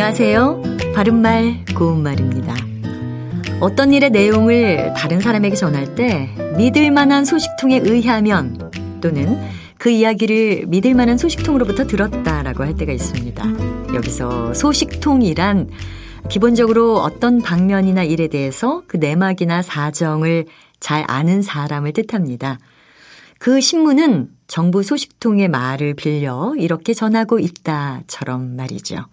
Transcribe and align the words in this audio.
안녕하세요. 0.00 0.62
바른말, 0.94 1.64
고운말입니다. 1.76 2.54
어떤 3.60 3.92
일의 3.92 4.10
내용을 4.10 4.94
다른 4.96 5.18
사람에게 5.18 5.56
전할 5.56 5.96
때 5.96 6.32
믿을 6.56 6.92
만한 6.92 7.24
소식통에 7.24 7.80
의하면 7.82 8.70
또는 9.00 9.36
그 9.76 9.90
이야기를 9.90 10.66
믿을 10.68 10.94
만한 10.94 11.18
소식통으로부터 11.18 11.88
들었다라고 11.88 12.62
할 12.62 12.76
때가 12.76 12.92
있습니다. 12.92 13.44
여기서 13.92 14.54
소식통이란 14.54 15.68
기본적으로 16.30 16.98
어떤 16.98 17.42
방면이나 17.42 18.04
일에 18.04 18.28
대해서 18.28 18.84
그 18.86 18.98
내막이나 18.98 19.62
사정을 19.62 20.46
잘 20.78 21.04
아는 21.08 21.42
사람을 21.42 21.92
뜻합니다. 21.92 22.60
그 23.40 23.60
신문은 23.60 24.28
정부 24.46 24.84
소식통의 24.84 25.48
말을 25.48 25.94
빌려 25.94 26.54
이렇게 26.56 26.94
전하고 26.94 27.40
있다처럼 27.40 28.54
말이죠. 28.54 29.04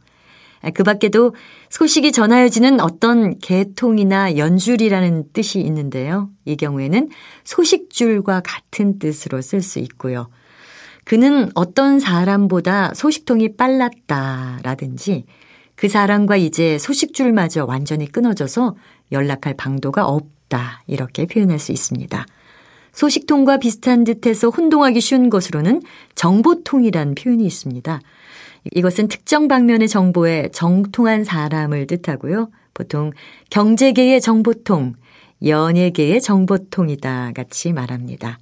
그 0.73 0.83
밖에도 0.83 1.35
소식이 1.69 2.11
전하여지는 2.11 2.79
어떤 2.79 3.37
개통이나 3.39 4.37
연줄이라는 4.37 5.25
뜻이 5.33 5.59
있는데요. 5.59 6.29
이 6.45 6.55
경우에는 6.55 7.09
소식줄과 7.43 8.41
같은 8.41 8.99
뜻으로 8.99 9.41
쓸 9.41 9.61
수 9.61 9.79
있고요. 9.79 10.29
그는 11.03 11.51
어떤 11.53 11.99
사람보다 11.99 12.93
소식통이 12.95 13.55
빨랐다라든지 13.57 15.25
그 15.75 15.87
사람과 15.87 16.35
이제 16.37 16.77
소식줄마저 16.79 17.65
완전히 17.65 18.11
끊어져서 18.11 18.75
연락할 19.11 19.55
방도가 19.55 20.07
없다 20.07 20.83
이렇게 20.87 21.25
표현할 21.25 21.59
수 21.59 21.71
있습니다. 21.71 22.25
소식통과 22.91 23.57
비슷한 23.57 24.03
듯해서 24.05 24.49
혼동하기 24.49 25.01
쉬운 25.01 25.29
것으로는 25.29 25.81
정보통이란 26.15 27.13
표현이 27.15 27.45
있습니다. 27.45 27.99
이것은 28.73 29.07
특정 29.07 29.47
방면의 29.47 29.87
정보에 29.87 30.49
정통한 30.51 31.23
사람을 31.23 31.87
뜻하고요. 31.87 32.49
보통 32.73 33.11
경제계의 33.49 34.21
정보통, 34.21 34.93
연예계의 35.45 36.21
정보통이다 36.21 37.31
같이 37.35 37.71
말합니다. 37.73 38.39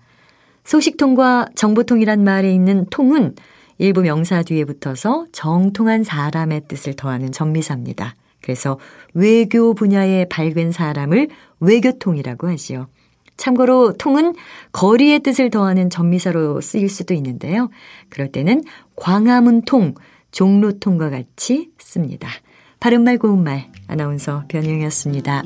소식통과 0.63 1.47
정보통이란 1.55 2.23
말에 2.23 2.53
있는 2.53 2.85
통은 2.89 3.35
일부 3.77 4.01
명사 4.01 4.44
뒤에 4.44 4.66
붙어서 4.66 5.27
정통한 5.31 6.03
사람의 6.03 6.63
뜻을 6.67 6.95
더하는 6.95 7.31
전미사입니다. 7.31 8.16
그래서 8.41 8.79
외교 9.13 9.73
분야에 9.73 10.25
밝은 10.25 10.71
사람을 10.71 11.29
외교통이라고 11.59 12.49
하지요. 12.49 12.88
참고로 13.35 13.94
통은 13.94 14.35
거리의 14.71 15.19
뜻을 15.19 15.49
더하는 15.49 15.89
전미사로 15.89 16.61
쓰일 16.61 16.89
수도 16.89 17.13
있는데요. 17.13 17.69
그럴 18.09 18.31
때는 18.31 18.63
광화문 18.95 19.63
통, 19.63 19.95
종로통과 20.34 21.09
같이 21.09 21.72
씁니다. 21.78 22.28
바른말 22.81 23.17
고운말 23.17 23.72
아나운서 23.88 24.44
변희영이었습니다. 24.50 25.44